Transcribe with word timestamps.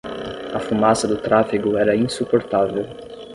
A 0.51 0.57
fumaça 0.59 1.07
do 1.07 1.15
tráfego 1.15 1.77
era 1.77 1.95
insuportável. 1.95 2.87